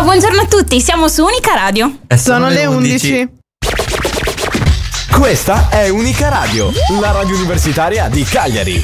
[0.00, 1.98] Ciao, buongiorno a tutti, siamo su Unica Radio.
[2.06, 3.10] E sono, sono le 11.
[3.10, 3.28] 11.
[5.12, 8.82] Questa è Unica Radio, la radio universitaria di Cagliari.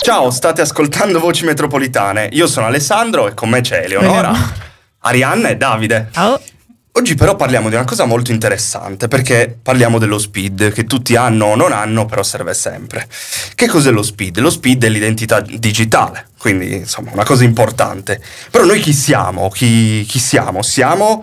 [0.00, 2.30] Ciao, state ascoltando Voci Metropolitane.
[2.32, 4.32] Io sono Alessandro e con me c'è Eleonora,
[5.02, 6.08] Arianna e Davide.
[6.10, 6.40] Ciao.
[6.92, 11.46] Oggi però parliamo di una cosa molto interessante perché parliamo dello speed che tutti hanno
[11.46, 13.06] o non hanno però serve sempre.
[13.54, 14.40] Che cos'è lo speed?
[14.40, 18.20] Lo speed è l'identità digitale, quindi insomma una cosa importante.
[18.50, 19.48] Però noi chi siamo?
[19.50, 20.62] Chi, chi siamo?
[20.62, 21.22] Siamo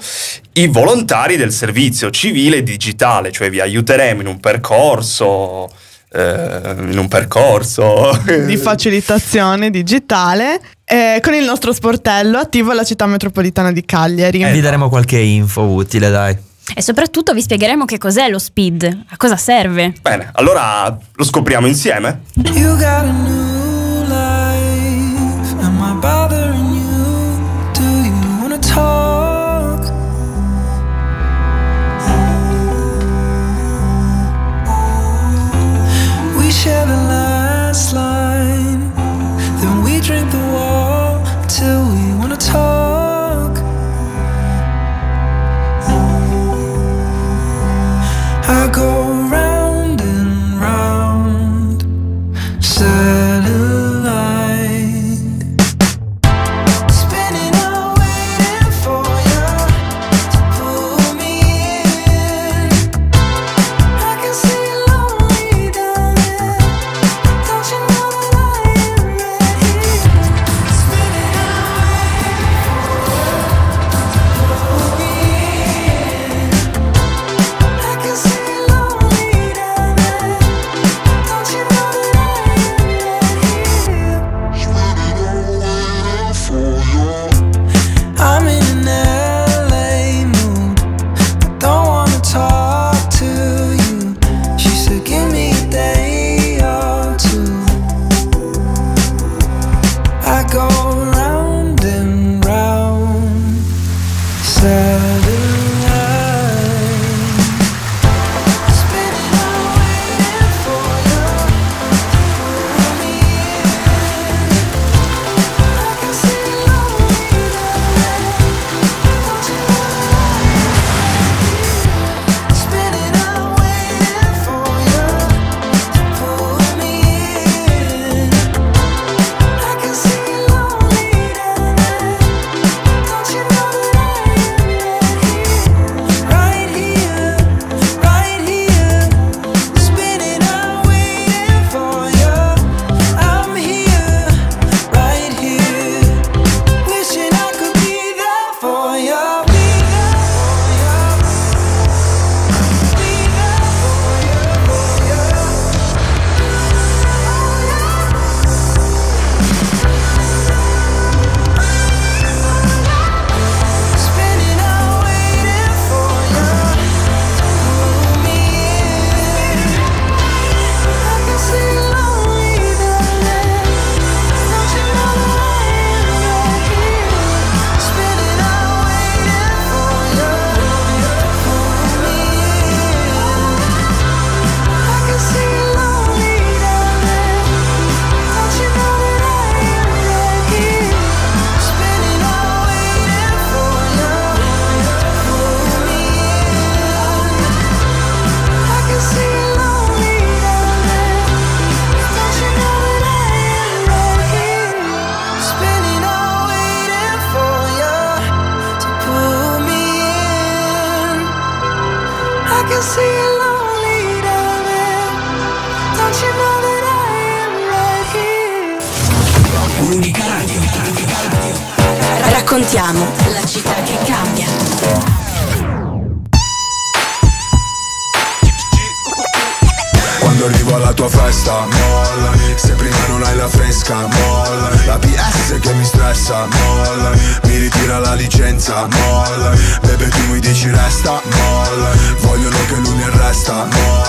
[0.53, 5.70] i volontari del servizio civile digitale, cioè vi aiuteremo in un percorso
[6.17, 13.05] eh, in un percorso di facilitazione digitale eh, con il nostro sportello attivo alla città
[13.05, 14.41] metropolitana di Cagliari.
[14.41, 16.35] Eh, vi daremo qualche info utile, dai.
[16.73, 19.94] E soprattutto vi spiegheremo che cos'è lo speed, a cosa serve.
[20.02, 22.22] Bene, allora lo scopriamo insieme.
[22.34, 23.47] You gotta know.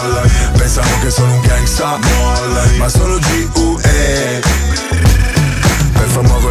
[0.02, 0.30] molle.
[0.56, 5.37] Pensano che sono un gangsta molle Ma sono G.U.E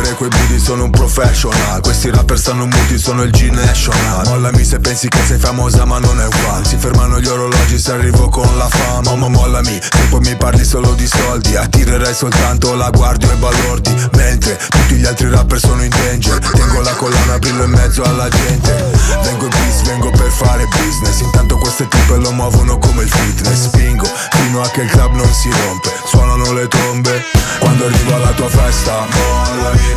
[0.07, 1.81] fare quei booty sono un professional.
[1.81, 4.27] Questi rapper stanno muti sono il G-National.
[4.27, 6.65] Mollami se pensi che sei famosa ma non è uguale.
[6.65, 9.15] Si fermano gli orologi se arrivo con la fama.
[9.15, 11.55] Ma mollami se poi mi parli solo di soldi.
[11.55, 13.93] Attirerei soltanto la guardia e balordi.
[14.13, 16.39] Mentre tutti gli altri rapper sono in danger.
[16.39, 18.91] Tengo la collana, brillo in mezzo alla gente.
[19.23, 21.19] Vengo in peace, vengo per fare business.
[21.21, 23.67] Intanto queste tipe lo muovono come il fitness.
[23.67, 25.91] Spingo fino a che il club non si rompe.
[26.05, 27.21] Suonano le trombe
[27.59, 29.05] Quando arrivo alla tua festa.
[29.09, 29.96] Mollami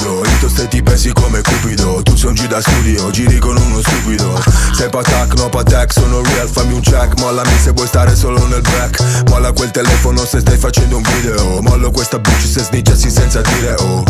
[0.00, 2.02] Ruvido, io ste ti pensi come cupido.
[2.02, 4.42] Tu sei un G da studio, giri con uno stupido.
[4.72, 7.18] Sei patak, no patek, sono real, fammi un check.
[7.18, 9.28] Mollami se vuoi stare solo nel back.
[9.28, 11.60] Molla quel telefono se stai facendo un video.
[11.60, 14.02] Mollo questa bitch se snitchassi senza dire oh.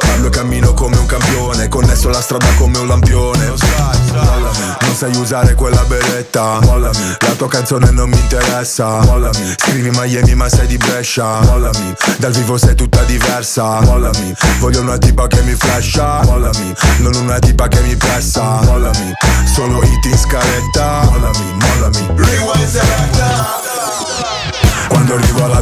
[0.00, 1.68] Parlo e cammino come un campione.
[1.68, 3.52] Connesso la strada come un lampione.
[4.12, 6.58] Mollami, non sai usare quella beretta.
[6.62, 9.00] Mollami, la tua canzone non mi interessa.
[9.00, 11.40] Mollami, scrivi Miami ma sei di Brescia.
[11.40, 13.80] Mollami, dal vivo sei tutta diversa.
[13.80, 16.22] Mollami, voglio una tipa che mi flasha.
[16.24, 18.60] Mollami, non una tipa che mi pressa.
[18.62, 19.12] Mollami,
[19.52, 21.02] solo hit in scaletta.
[21.10, 22.06] Mollami, mollami.
[22.16, 22.55] Rewind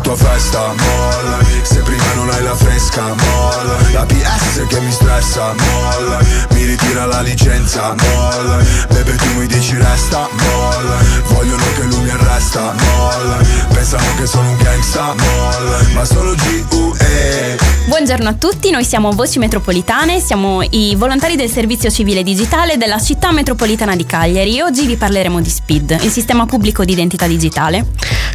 [0.04, 1.60] tua festa, mollami.
[1.62, 3.92] Se prima non hai la fresca, mollami.
[3.92, 6.26] La PS che mi stressa, mollami.
[6.50, 8.64] Mi ritira la licenza, mollami.
[8.90, 11.06] Bebe tu mi dici resta, mollami.
[11.28, 13.46] Vogliono che lui mi arresta, mollami.
[13.72, 15.92] Pensano che sono un gangsta, mollami.
[15.94, 21.90] Ma sono G.U.E Buongiorno a tutti, noi siamo Voci Metropolitane, siamo i volontari del servizio
[21.90, 26.82] civile digitale della città metropolitana di Cagliari oggi vi parleremo di SPID, il sistema pubblico
[26.82, 27.86] di identità digitale.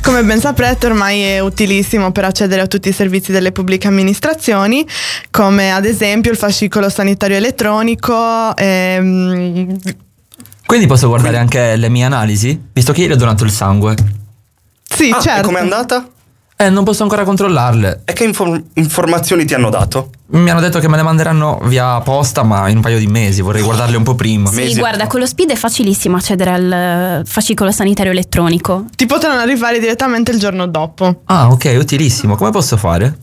[0.04, 4.86] Come ben saprete ormai è utilissimo per accedere a tutti i servizi delle pubbliche amministrazioni,
[5.30, 8.56] come ad esempio il fascicolo sanitario elettronico.
[8.56, 9.78] ehm,
[10.66, 12.60] Quindi posso guardare anche le mie analisi?
[12.72, 13.96] Visto che ieri ho donato il sangue.
[14.90, 15.42] Sì, Ah, certo.
[15.42, 16.08] e com'è andata?
[16.62, 18.02] Eh, non posso ancora controllarle.
[18.04, 20.10] E che inform- informazioni ti hanno dato?
[20.32, 23.40] Mi hanno detto che me le manderanno via posta, ma in un paio di mesi.
[23.42, 24.50] Vorrei guardarle un po' prima.
[24.50, 24.78] Sì, Mesi.
[24.78, 28.88] guarda, con lo SPID è facilissimo accedere al fascicolo sanitario elettronico.
[28.94, 31.22] Ti potranno arrivare direttamente il giorno dopo.
[31.28, 32.36] Ah, ok, utilissimo.
[32.36, 33.18] Come posso fare?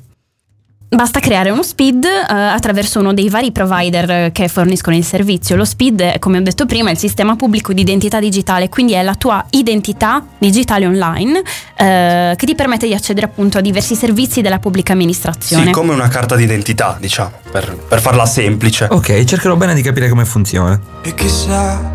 [0.89, 5.57] Basta creare uno SPID eh, attraverso uno dei vari provider eh, che forniscono il servizio.
[5.57, 8.93] Lo SPID, è, come ho detto prima, è il sistema pubblico di identità digitale, quindi
[8.93, 11.43] è la tua identità digitale online
[11.77, 15.67] eh, che ti permette di accedere appunto a diversi servizi della pubblica amministrazione.
[15.67, 18.87] Sì, come una carta d'identità, diciamo, per, per farla semplice.
[18.89, 20.81] Ok, cercherò bene di capire come funziona.
[21.03, 21.95] E chissà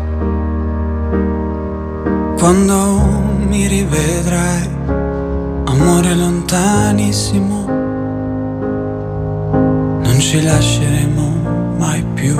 [2.36, 3.00] quando
[3.46, 4.68] mi rivedrai,
[5.64, 7.81] amore lontanissimo,
[10.32, 12.34] ci lasceremo mai più.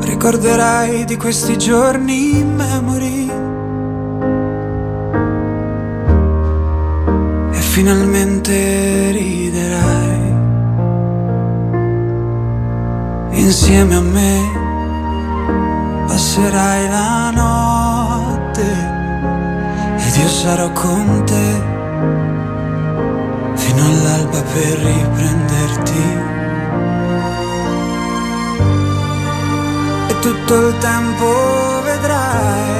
[0.00, 3.30] Ricorderai di questi giorni in memory.
[7.52, 10.34] E finalmente riderai
[13.34, 14.40] insieme a me
[16.08, 18.66] passerai la notte
[19.96, 21.75] ed io sarò con te
[23.76, 26.04] fino all'alba per riprenderti.
[30.08, 32.74] E tutto il tempo vedrai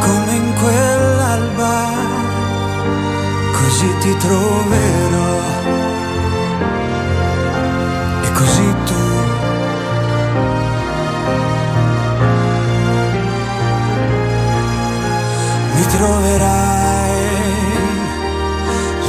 [0.00, 1.74] come in quell'alba
[3.52, 5.40] così ti troverò.
[8.22, 9.04] E così tu
[15.74, 16.75] mi troverai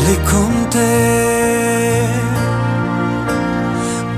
[0.07, 2.05] lì con te.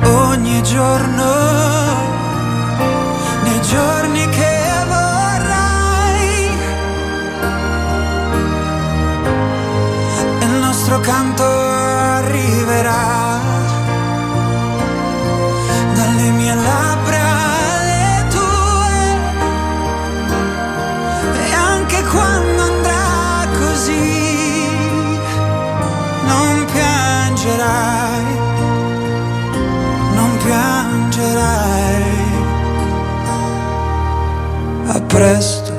[0.04, 1.69] Ogni giorno
[27.40, 28.24] piangerai
[30.14, 32.04] non piangerai.
[34.88, 35.74] A presto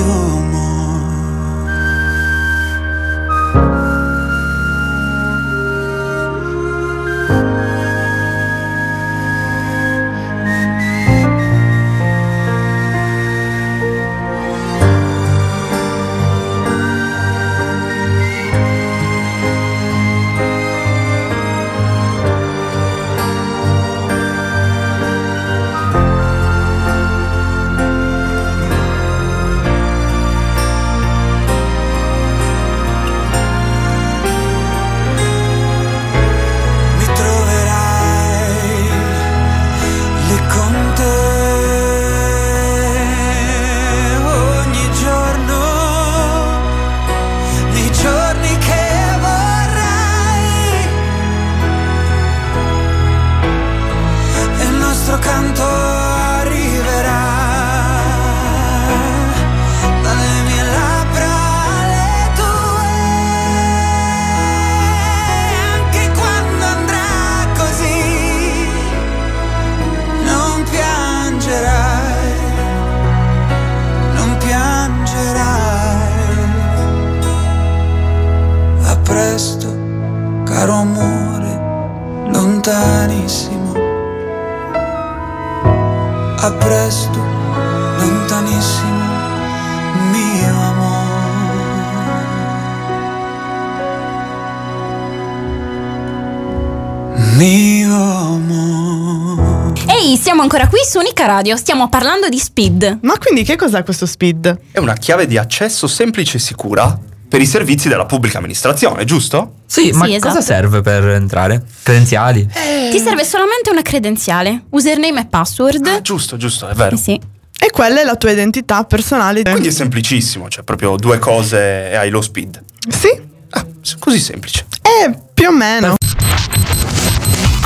[100.79, 102.99] qui su Unica Radio, stiamo parlando di speed.
[103.01, 104.59] Ma quindi che cos'è questo speed?
[104.71, 109.55] È una chiave di accesso semplice e sicura per i servizi della pubblica amministrazione, giusto?
[109.65, 110.33] Sì, ma Sì, esatto.
[110.35, 111.61] cosa serve per entrare?
[111.83, 112.47] Credenziali?
[112.91, 115.85] Ti serve solamente una credenziale, username e password.
[115.85, 116.95] Ah, giusto, giusto, è vero.
[116.95, 117.19] Eh sì.
[117.61, 119.41] E quella è la tua identità personale.
[119.43, 122.63] Quindi è semplicissimo, cioè proprio due cose e hai lo speed.
[122.87, 123.65] Sì, Ah,
[123.99, 124.65] così semplice.
[124.81, 125.95] è più o meno.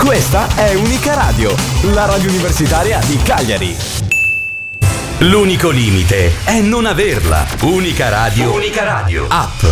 [0.05, 1.55] Questa è Unica Radio,
[1.93, 3.73] la radio universitaria di Cagliari.
[5.19, 7.45] L'unico limite è non averla.
[7.61, 8.53] Unica radio.
[8.53, 9.25] Unica radio.
[9.29, 9.63] App.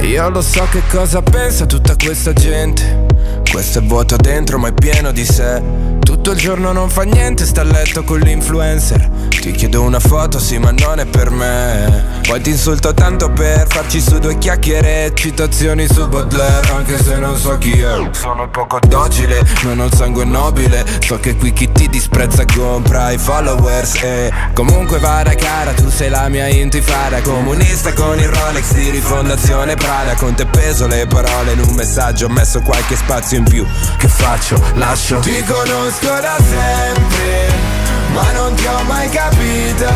[0.00, 3.06] Io lo so che cosa pensa tutta questa gente.
[3.48, 5.62] Questo è vuoto dentro ma è pieno di sé.
[6.00, 9.17] Tutto il giorno non fa niente, sta a letto con l'influencer.
[9.28, 12.20] Ti chiedo una foto, sì, ma non è per me.
[12.26, 16.70] Poi ti insulto tanto per farci su due chiacchiere citazioni su Baudelaire.
[16.72, 18.08] Anche se non so chi è.
[18.12, 20.84] Sono poco docile, non ho il sangue nobile.
[21.00, 23.94] So che qui chi ti disprezza compra i followers.
[24.02, 27.20] E comunque vada cara, tu sei la mia intifada.
[27.22, 30.14] Comunista con il Rolex di rifondazione Prada.
[30.14, 32.26] Con te peso le parole in un messaggio.
[32.26, 33.64] Ho messo qualche spazio in più.
[33.96, 34.60] Che faccio?
[34.74, 35.20] Lascio.
[35.20, 37.77] Ti conosco da sempre,
[38.18, 39.90] ma non ti ho mai capita.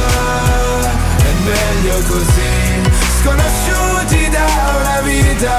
[1.29, 2.55] È meglio così,
[3.19, 4.47] sconosciuti da
[4.81, 5.57] una vita.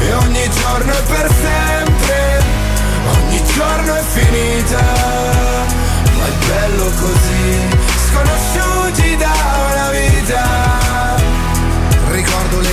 [0.00, 2.42] E ogni giorno è per sempre,
[3.16, 4.82] ogni giorno è finita.
[6.16, 7.68] Ma è bello così,
[8.08, 9.34] sconosciuti da
[9.70, 10.87] una vita.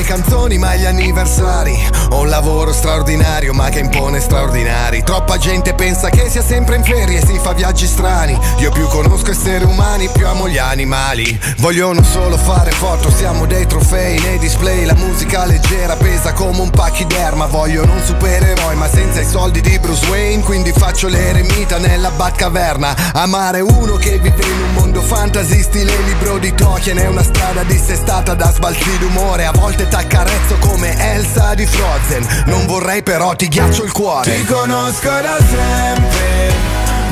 [0.06, 1.76] Canzoni ma gli anniversari.
[2.12, 5.04] Ho un lavoro straordinario ma che impone straordinari.
[5.04, 8.40] Troppa gente pensa che sia sempre in ferie e si fa viaggi strani.
[8.60, 11.38] Io più conosco esseri umani più amo gli animali.
[11.58, 14.20] Vogliono solo fare foto, siamo dei trofei.
[14.20, 19.26] Nei display La musica leggera pesa come un pachiderma Vogliono un supereroe ma senza i
[19.26, 20.44] soldi di Bruce Wayne.
[20.44, 23.14] Quindi faccio l'eremita nella Batcaverna.
[23.14, 26.98] Amare uno che vive in un mondo fantasy stile libro di Tolkien.
[26.98, 29.46] È una strada dissestata da sbalzi d'umore.
[29.46, 32.44] A volte t'accarezzo come Elsa di Frozen.
[32.48, 34.30] Non vorrei però ti ghiaccio il cuore.
[34.30, 36.54] Ti conosco da sempre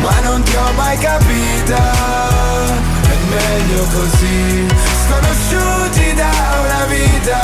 [0.01, 1.91] Ma non ti ho mai capita.
[3.07, 4.67] È meglio così.
[5.05, 6.31] Sconosciuti da
[6.65, 7.39] una vita.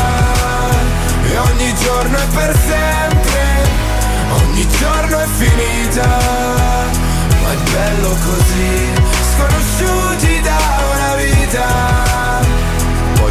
[1.23, 3.43] E ogni giorno è per sempre.
[4.43, 6.07] Ogni giorno è finita.
[7.41, 8.91] Ma è bello così.
[9.37, 10.57] Sconosciuti da
[10.93, 12.08] una vita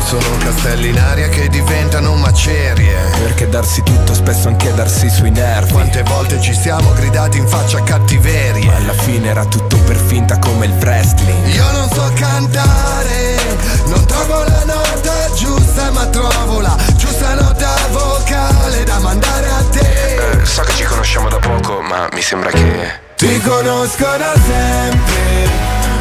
[0.09, 2.97] sono castelli in aria che diventano macerie.
[3.23, 5.73] Perché darsi tutto spesso anche darsi sui nervi.
[5.73, 8.65] Quante volte ci siamo gridati in faccia cattiverie.
[8.65, 11.49] Ma alla fine era tutto per finta come il wrestling.
[11.49, 13.37] Io non so cantare
[13.85, 20.45] Non trovo la nota giusta ma trovo la giusta nota vocale da mandare a te.
[20.45, 25.51] So che ci conosciamo da poco ma mi sembra che Ti conosco da sempre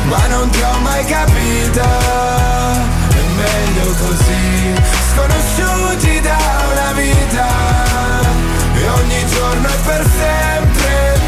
[0.04, 2.48] ma non ti ho mai capita.
[2.54, 2.57] è
[3.38, 4.74] meglio così,
[5.14, 6.38] sconosciuti da
[6.72, 7.48] una vita.
[8.74, 11.20] E ogni giorno è per sempre,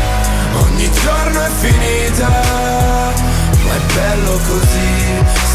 [0.63, 2.27] ogni giorno è finita.
[2.27, 4.91] Ma è bello così,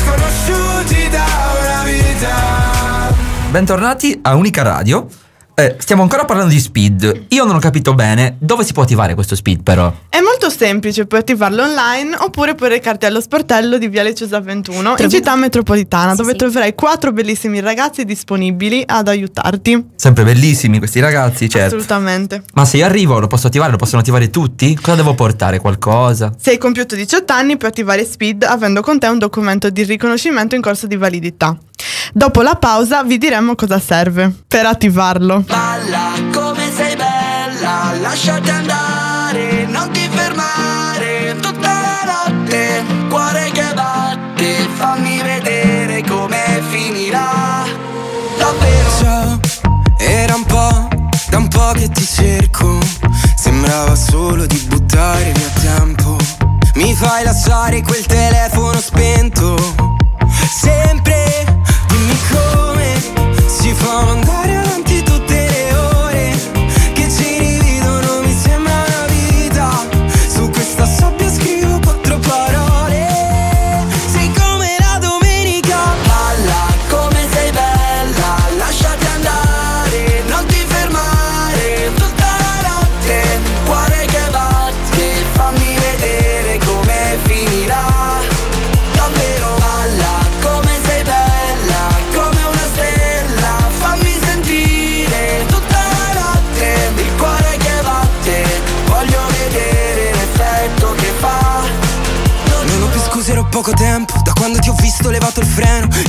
[0.02, 1.26] sconosciuti da
[1.60, 3.12] una vita.
[3.50, 5.23] Bentornati a Unica Radio.
[5.56, 7.26] Eh, stiamo ancora parlando di speed.
[7.28, 9.92] Io non ho capito bene dove si può attivare questo speed, però.
[10.08, 14.90] È molto semplice, puoi attivarlo online oppure puoi recarti allo sportello di Viale Cesa 21
[14.90, 16.38] in Trovi- città metropolitana Sì, dove sì.
[16.38, 19.90] troverai quattro bellissimi ragazzi disponibili ad aiutarti.
[19.94, 21.76] Sempre bellissimi questi ragazzi, certo.
[21.76, 22.42] Assolutamente.
[22.54, 23.70] Ma se io arrivo lo posso attivare?
[23.70, 24.74] Lo possono attivare tutti?
[24.74, 25.60] Cosa devo portare?
[25.60, 26.34] Qualcosa?
[26.36, 30.56] Se hai compiuto 18 anni puoi attivare Speed avendo con te un documento di riconoscimento
[30.56, 31.56] in corso di validità.
[32.16, 35.40] Dopo la pausa vi diremo cosa serve per attivarlo.
[35.40, 44.68] Balla come sei bella, lasciati andare, non ti fermare tutta la notte, cuore che batte,
[44.76, 47.64] fammi vedere come finirà.
[48.38, 48.90] Davvero.
[49.00, 49.40] Ciao,
[49.98, 50.88] era un po',
[51.30, 52.78] da un po' che ti cerco,
[53.34, 56.16] sembrava solo di buttare via tempo.
[56.76, 59.56] Mi fai lasciare quel telefono spento,
[60.48, 61.13] sempre,
[63.84, 64.43] si fa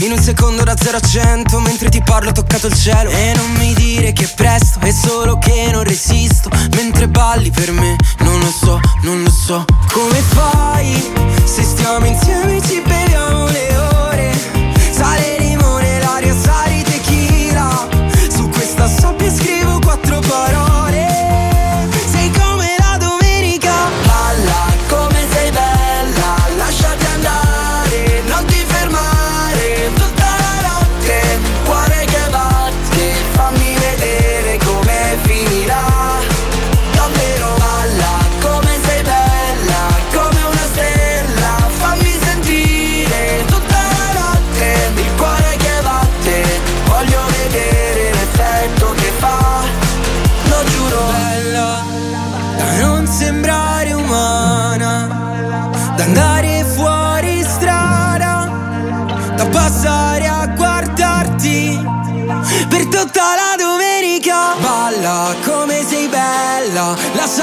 [0.05, 3.09] In un secondo da 0 a 100 Mentre ti parlo ho toccato il cielo.
[3.09, 6.47] E non mi dire che è presto È solo che non resisto.
[6.75, 9.65] Mentre balli per me Non lo so, non lo so.
[9.91, 11.11] Come fai?
[11.43, 13.74] Se stiamo insieme ci beviamo le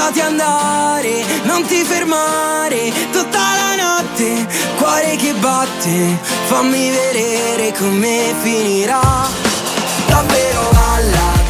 [0.03, 8.99] Lasciati andare, non ti fermare Tutta la notte, cuore che batte Fammi vedere come finirà.
[10.07, 11.42] Davvero balla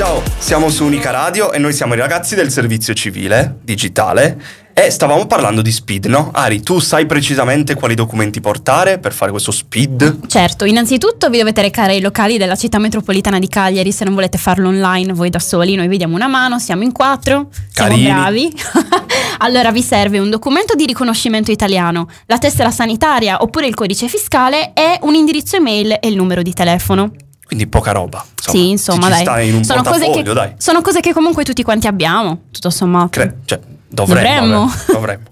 [0.00, 4.40] Ciao, siamo su Unica Radio e noi siamo i ragazzi del servizio civile digitale
[4.72, 6.30] e stavamo parlando di speed, no?
[6.32, 10.26] Ari, tu sai precisamente quali documenti portare per fare questo speed?
[10.26, 14.38] Certo, innanzitutto vi dovete recare ai locali della città metropolitana di Cagliari se non volete
[14.38, 18.10] farlo online voi da soli, noi vi diamo una mano, siamo in quattro, siamo Carini.
[18.10, 18.54] bravi.
[19.40, 24.72] allora vi serve un documento di riconoscimento italiano, la tessera sanitaria oppure il codice fiscale
[24.72, 27.12] e un indirizzo email e il numero di telefono.
[27.50, 28.24] Quindi poca roba.
[28.36, 29.20] Insomma, sì, insomma, dai.
[29.22, 30.54] sta in un sono, cose che, dai.
[30.56, 33.08] sono cose che comunque tutti quanti abbiamo, tutto sommato.
[33.08, 33.58] Cre- cioè,
[33.88, 34.22] dovremmo.
[34.22, 34.62] Dovremmo.
[34.62, 35.24] aver- dovremmo.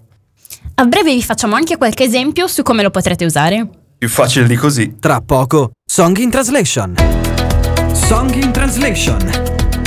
[0.74, 3.68] A breve vi facciamo anche qualche esempio su come lo potrete usare.
[3.96, 4.96] Più facile di così.
[4.98, 6.96] Tra poco, Song in Translation.
[7.92, 9.30] Song in Translation.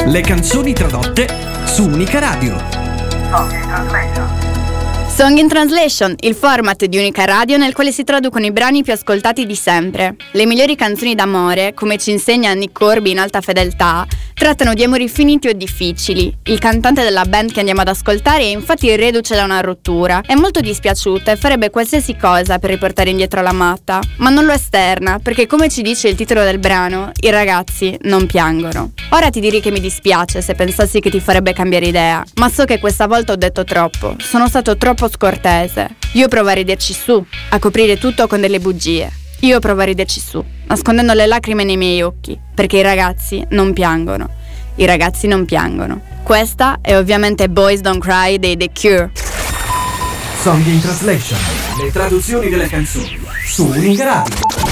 [0.05, 1.27] Le canzoni tradotte
[1.65, 2.55] su Unica Radio.
[3.29, 4.40] Song in Translation,
[6.21, 10.15] il format di Unica Radio nel quale si traducono i brani più ascoltati di sempre.
[10.31, 15.07] Le migliori canzoni d'amore, come ci insegna Nick Corby in alta fedeltà, trattano di amori
[15.09, 16.35] finiti o difficili.
[16.45, 20.21] Il cantante della band che andiamo ad ascoltare è infatti reduce da una rottura.
[20.25, 25.19] È molto dispiaciuta e farebbe qualsiasi cosa per riportare indietro l'amata, ma non lo esterna
[25.21, 28.93] perché come ci dice il titolo del brano, i ragazzi non piangono.
[29.09, 32.65] Ora ti direi che mi dispiace se pensassi che ti farebbe cambiare idea, ma so
[32.65, 35.95] che questa volta ho detto troppo, sono stato troppo scortese.
[36.13, 39.11] Io provo a riderci su, a coprire tutto con delle bugie.
[39.41, 43.73] Io provo a riderci su, nascondendo le lacrime nei miei occhi, perché i ragazzi non
[43.73, 44.29] piangono.
[44.75, 46.01] I ragazzi non piangono.
[46.23, 49.11] Questa è ovviamente Boys Don't Cry dei The Cure.
[50.41, 51.39] Song in Translation.
[51.83, 54.70] Le traduzioni delle canzoni su Unica Radio.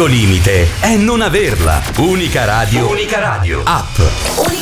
[0.00, 1.82] L'unico limite è non averla.
[1.98, 2.88] Unica radio.
[2.88, 3.60] Unica radio.
[3.64, 3.98] App.
[4.36, 4.59] Unica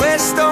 [0.00, 0.49] questo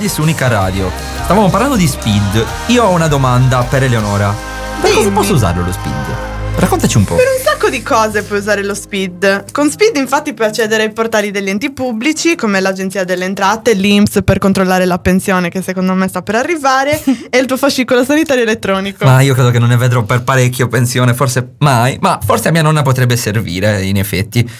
[0.00, 0.90] radio su Unica Radio.
[1.24, 2.44] Stavamo parlando di Speed.
[2.68, 4.34] Io ho una domanda per Eleonora.
[4.80, 6.28] Per cosa posso usarlo lo Speed?
[6.56, 7.16] Raccontaci un po'.
[7.16, 9.52] Per un sacco di cose puoi usare lo speed.
[9.52, 14.20] Con speed infatti puoi accedere ai portali degli enti pubblici come l'Agenzia delle Entrate, l'INPS
[14.24, 18.42] per controllare la pensione che secondo me sta per arrivare e il tuo fascicolo sanitario
[18.42, 19.04] elettronico.
[19.04, 22.52] Ma io credo che non ne vedrò per parecchio pensione, forse mai, ma forse a
[22.52, 24.50] mia nonna potrebbe servire in effetti.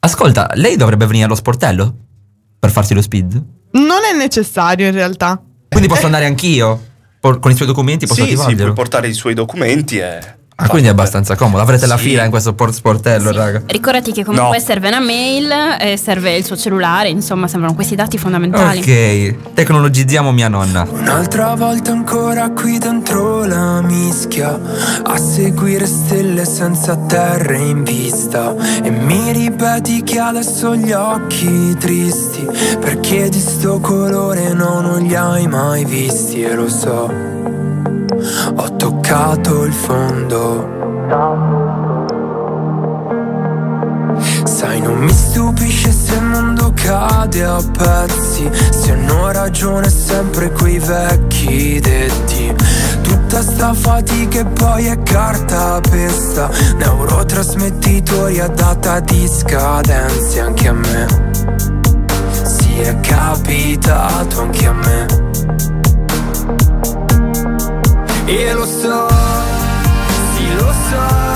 [0.00, 1.94] Ascolta, lei dovrebbe venire allo sportello
[2.58, 3.55] per farsi lo speed?
[3.76, 5.40] Non è necessario in realtà.
[5.68, 6.06] Quindi posso eh.
[6.06, 6.94] andare anch'io?
[7.20, 8.58] Con i suoi documenti posso sì, attivarglielo?
[8.58, 10.18] Sì, puoi portare i suoi documenti e...
[10.58, 11.60] Ah, quindi è abbastanza comodo.
[11.62, 12.08] Avrete la Sì.
[12.08, 13.62] fila in questo por- sportello, raga.
[13.66, 14.64] Ricordati che comunque No.
[14.64, 18.78] serve una mail, eh, serve il suo cellulare, insomma, sembrano questi dati fondamentali.
[18.78, 20.86] Ok, tecnologizziamo mia nonna.
[20.90, 24.58] Un'altra volta ancora qui dentro la mischia
[25.04, 32.46] A seguire stelle senza terra in vista E mi ripeti che adesso gli occhi tristi
[32.80, 37.35] Perché di sto colore no, non li hai mai visti E lo so
[38.56, 40.74] Ho toccato il fondo.
[44.44, 50.78] Sai, non mi stupisce se il mondo cade a pezzi Se hanno ragione sempre quei
[50.78, 52.54] vecchi detti.
[53.02, 60.72] Tutta sta fatica e poi è carta pesta Neurotrasmettitori a data di scadenze Anche a
[60.72, 61.06] me.
[62.42, 65.25] Sì, è capitato anche a me
[68.28, 69.06] E lo so,
[70.34, 71.35] sì lo so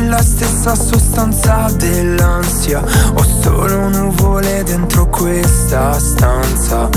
[0.00, 2.82] della stessa sostanza dell'ansia.
[3.14, 6.88] Ho solo nuvole dentro questa stanza.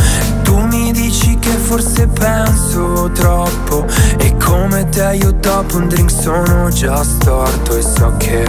[0.43, 3.85] Tu mi dici che forse penso troppo
[4.17, 8.45] E come te io dopo un drink sono già storto E so che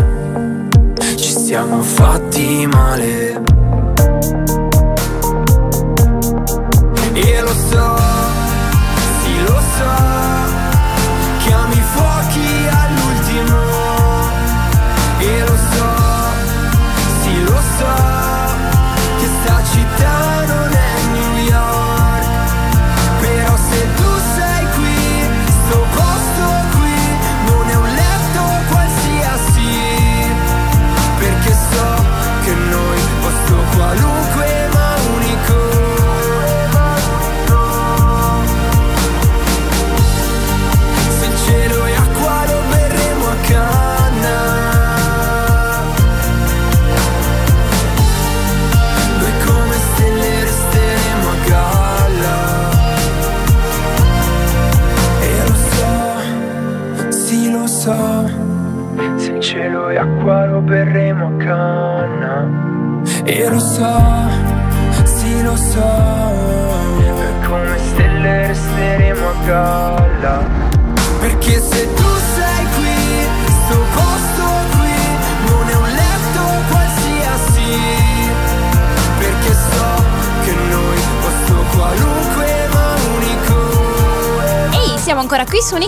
[1.17, 3.54] ci siamo fatti male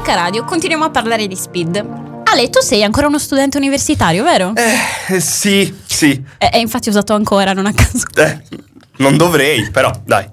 [0.06, 1.84] Unica Radio, continuiamo a parlare di speed.
[2.22, 4.52] Ale, tu sei ancora uno studente universitario, vero?
[4.54, 6.22] Eh, sì, sì.
[6.38, 8.06] E, e infatti ho usato ancora, non a caso.
[8.14, 8.40] Eh,
[8.98, 10.28] non dovrei, però dai.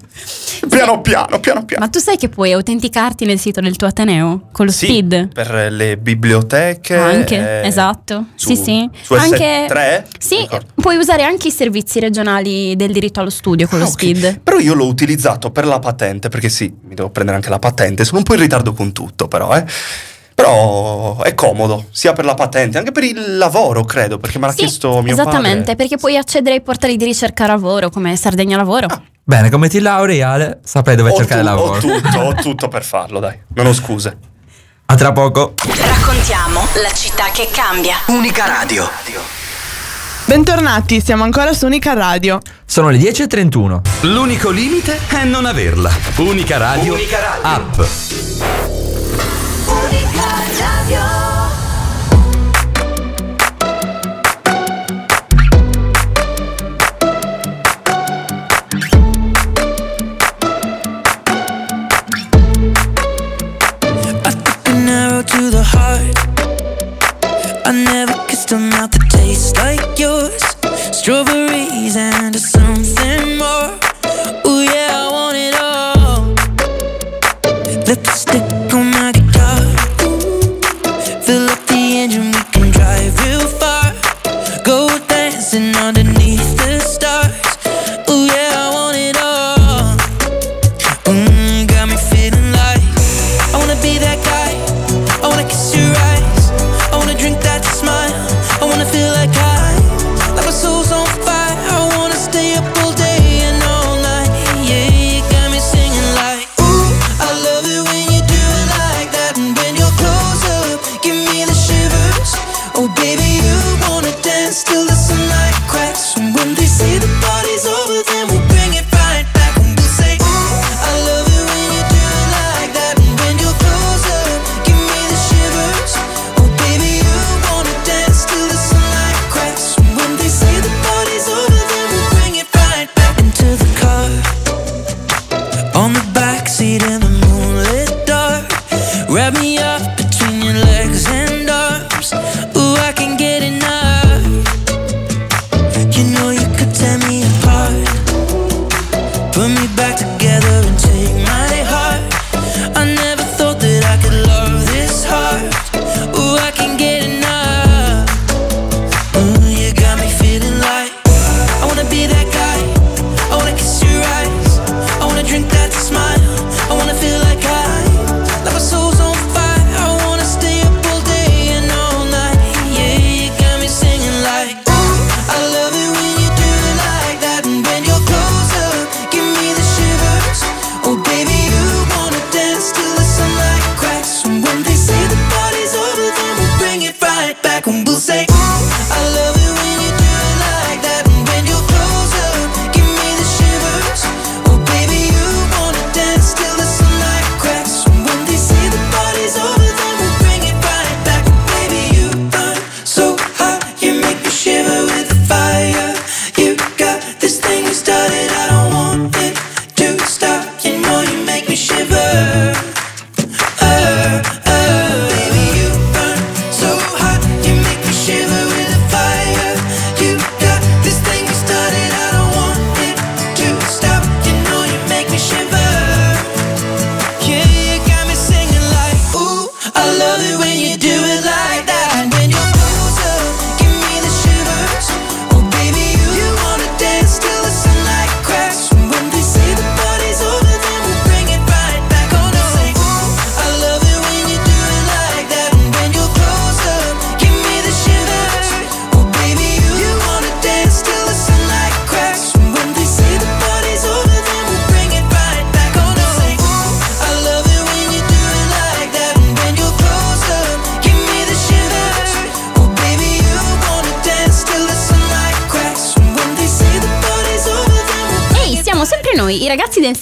[0.74, 1.84] Piano piano, piano piano.
[1.84, 5.32] Ma tu sai che puoi autenticarti nel sito del tuo Ateneo con lo Sì, speed?
[5.32, 6.96] per le biblioteche.
[6.96, 8.26] Anche, eh, esatto.
[8.34, 8.90] su- sì, sì.
[9.02, 10.04] Su anche, S3?
[10.18, 13.92] Sì, puoi usare anche i servizi regionali del diritto allo studio con lo Ah, ok.
[13.94, 14.40] speed.
[14.40, 18.04] Però io l'ho utilizzato per la patente, perché sì, mi devo prendere anche la patente.
[18.04, 19.64] Sono un po' in ritardo con tutto, però, eh.
[20.34, 24.52] Però è comodo, sia per la patente, anche per il lavoro, credo, perché me l'ha
[24.52, 25.76] chiesto mio Esattamente, padre.
[25.76, 28.86] perché puoi accedere ai portali di ricerca lavoro come Sardegna Lavoro.
[28.90, 29.00] Ah.
[29.22, 31.74] Bene, come ti laurei, Ale, saprai dove Ho, cercare tu- lavoro.
[31.74, 33.38] ho tutto, ho tutto per farlo, dai.
[33.54, 34.16] Non ho scuse.
[34.86, 35.54] A tra poco.
[35.66, 37.96] Raccontiamo la città che cambia.
[38.08, 38.86] Unica radio.
[40.26, 42.40] Bentornati, siamo ancora su Unica Radio.
[42.66, 43.80] Sono le 10.31.
[44.02, 45.90] L'unico limite è non averla.
[46.16, 46.92] Unica radio.
[46.94, 47.82] Unica radio.
[47.82, 48.93] App.
[67.66, 70.42] I never kissed a mouth that tastes like yours.
[70.92, 71.53] Strawberries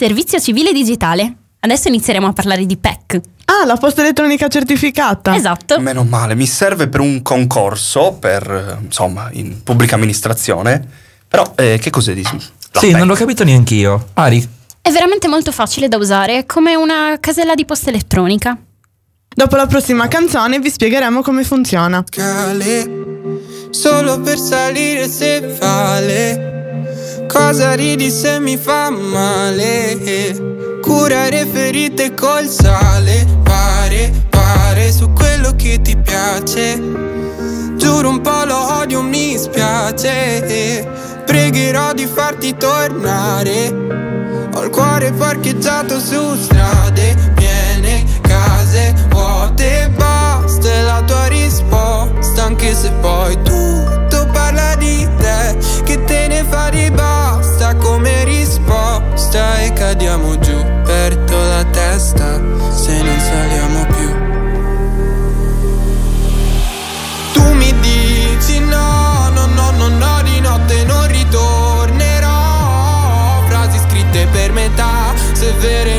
[0.02, 1.32] servizio civile digitale.
[1.60, 3.20] Adesso inizieremo a parlare di PEC.
[3.44, 5.36] Ah, la posta elettronica certificata.
[5.36, 5.78] Esatto.
[5.78, 10.84] Meno male, mi serve per un concorso, per, eh, insomma, in pubblica amministrazione.
[11.28, 12.30] Però, eh, che cos'è di la
[12.80, 12.96] Sì, PEC.
[12.96, 14.08] non l'ho capito neanche io.
[14.14, 14.44] Ari.
[14.82, 18.58] È veramente molto facile da usare, è come una casella di posta elettronica.
[19.34, 22.02] Dopo la prossima canzone vi spiegheremo come funziona.
[22.10, 22.90] Cale,
[23.70, 26.61] solo per salire se vale
[27.32, 30.78] Cosa ridi se mi fa male?
[30.82, 36.78] Curare ferite col sale, pare, pare su quello che ti piace.
[37.76, 40.86] Giuro un po' lo odio, mi spiace.
[41.24, 43.68] Pregherò di farti tornare.
[44.54, 52.90] Ho il cuore parcheggiato su strade, piene, case vuote, basta la tua risposta, anche se
[53.00, 54.01] poi tu
[60.12, 62.38] andiamo giù, perdo la testa
[62.70, 64.10] se non saliamo più.
[67.32, 72.30] Tu mi dici no, no, no, no, no, di notte non ritornerò.
[73.46, 75.91] Frasi scritte per metà, se vere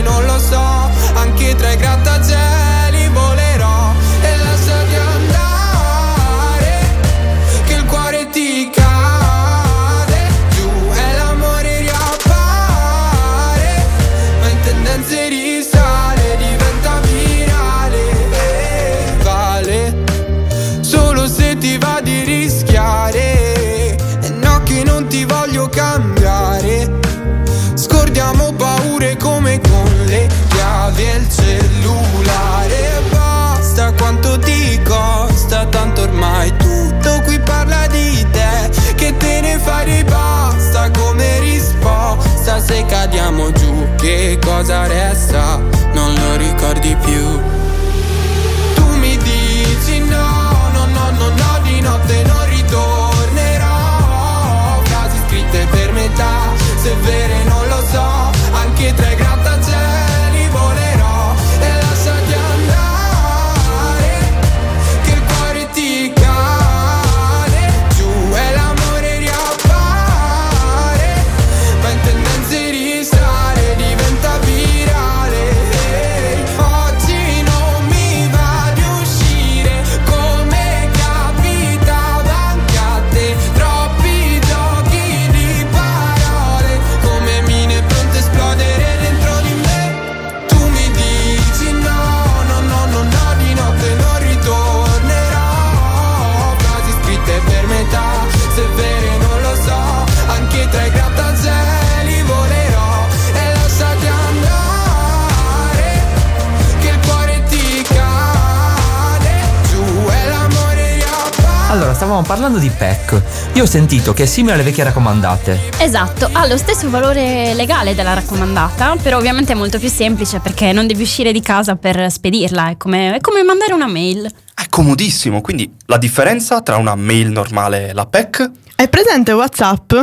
[112.34, 113.22] parlando di PEC.
[113.54, 115.70] Io ho sentito che è simile alle vecchie raccomandate.
[115.78, 120.72] Esatto, ha lo stesso valore legale della raccomandata, però ovviamente è molto più semplice perché
[120.72, 124.26] non devi uscire di casa per spedirla, è come, è come mandare una mail.
[124.56, 128.50] È comodissimo, quindi la differenza tra una mail normale e la PEC?
[128.78, 129.94] Hai presente WhatsApp?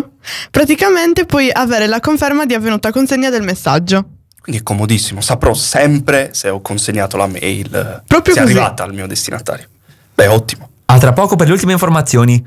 [0.53, 4.05] Praticamente puoi avere la conferma di avvenuta consegna del messaggio.
[4.41, 8.57] Quindi è comodissimo, saprò sempre se ho consegnato la mail, Proprio se è così.
[8.57, 9.66] arrivata al mio destinatario.
[10.14, 10.68] Beh, ottimo.
[10.91, 12.45] A tra poco per le ultime informazioni.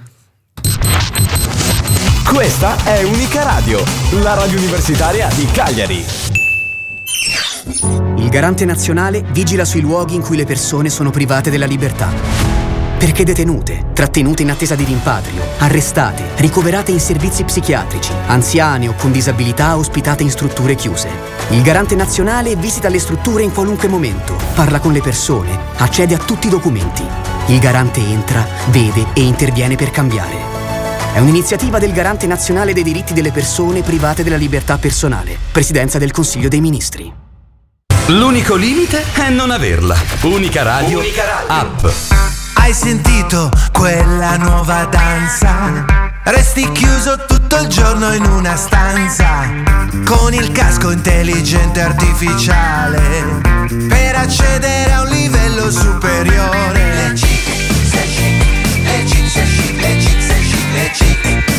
[2.27, 3.81] Questa è Unica Radio,
[4.21, 6.03] la radio universitaria di Cagliari.
[8.17, 12.62] Il garante nazionale vigila sui luoghi in cui le persone sono private della libertà.
[13.03, 19.11] Perché detenute, trattenute in attesa di rimpatrio, arrestate, ricoverate in servizi psichiatrici, anziane o con
[19.11, 21.09] disabilità ospitate in strutture chiuse.
[21.49, 25.49] Il garante nazionale visita le strutture in qualunque momento, parla con le persone,
[25.79, 27.03] accede a tutti i documenti.
[27.47, 30.37] Il garante entra, vede e interviene per cambiare.
[31.13, 36.11] È un'iniziativa del Garante Nazionale dei Diritti delle Persone private della libertà personale, Presidenza del
[36.11, 37.13] Consiglio dei Ministri.
[38.07, 39.97] L'unico limite è non averla.
[40.21, 41.01] Unica radio,
[41.47, 42.22] app.
[42.63, 45.83] Hai sentito quella nuova danza?
[46.23, 49.51] Resti chiuso tutto il giorno in una stanza
[50.05, 53.41] con il casco intelligente artificiale
[53.89, 57.09] per accedere a un livello superiore.
[57.09, 57.51] Le chic,
[57.91, 58.45] sei chic,
[58.85, 61.52] le chic, le chic, le chic, sei chic,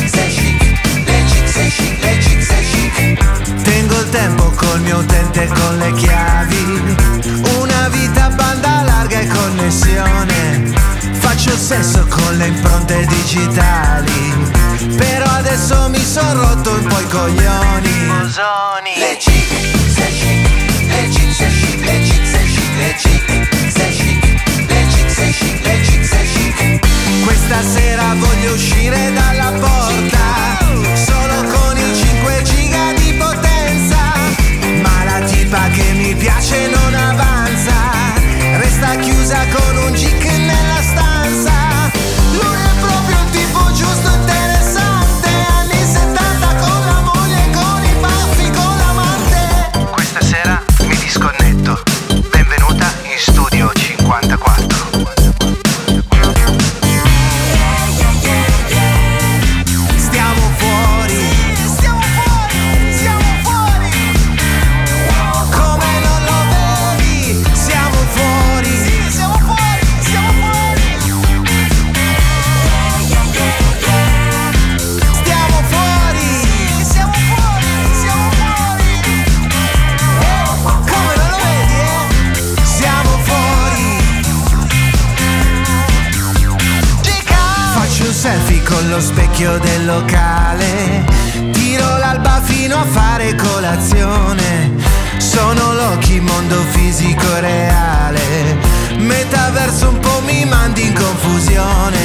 [101.45, 102.04] confusione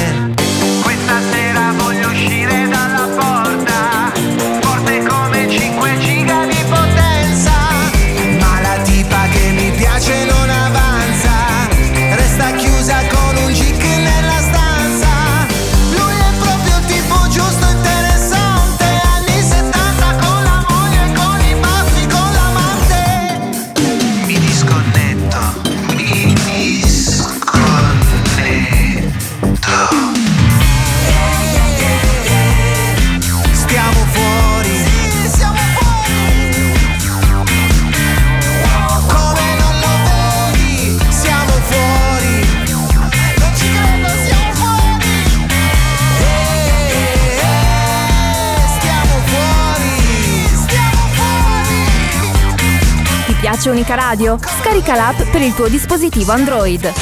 [53.91, 54.39] Unica Radio?
[54.61, 56.93] Scarica l'app per il tuo dispositivo Android.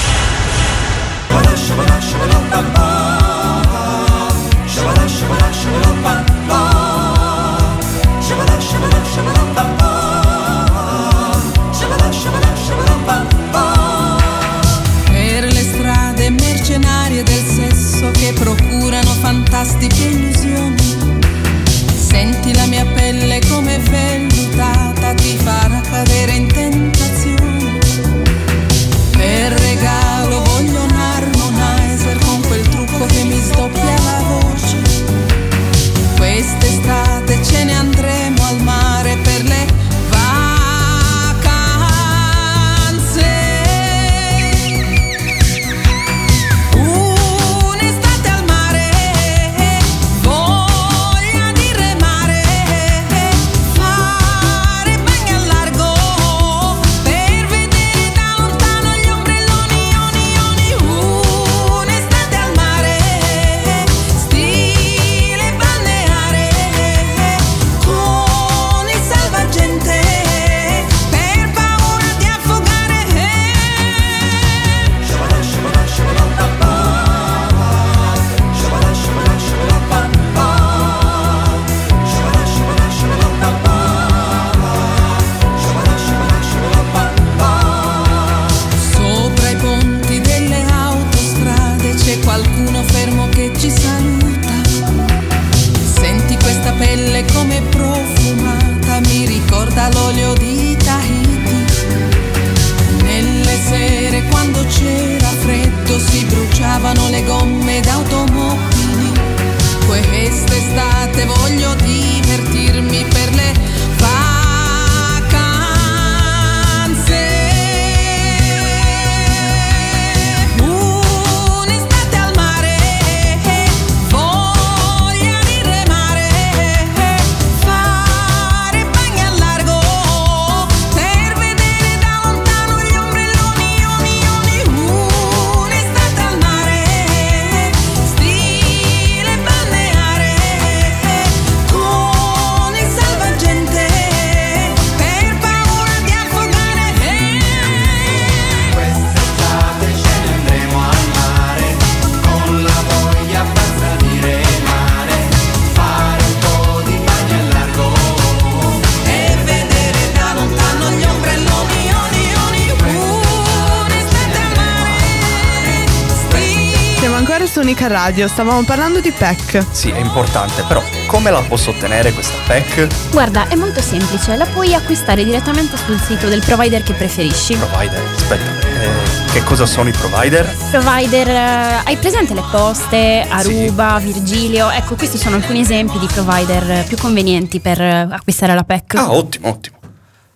[167.90, 169.66] Radio, stavamo parlando di PEC.
[169.72, 173.10] Sì, è importante, però come la posso ottenere questa PEC?
[173.12, 177.56] Guarda, è molto semplice, la puoi acquistare direttamente sul sito del provider che preferisci.
[177.56, 180.48] Provider, aspetta, eh, che cosa sono i provider?
[180.70, 184.70] Provider, eh, hai presente le poste, Aruba, Virgilio?
[184.70, 188.96] Ecco, questi sono alcuni esempi di provider eh, più convenienti per eh, acquistare la PEC.
[188.96, 189.78] Ah, ottimo, ottimo.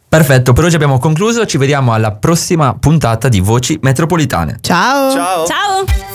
[0.10, 4.58] Perfetto, per oggi abbiamo concluso, ci vediamo alla prossima puntata di Voci Metropolitane.
[4.62, 5.12] Ciao.
[5.12, 5.45] Ciao.
[5.45, 6.12] Ciao!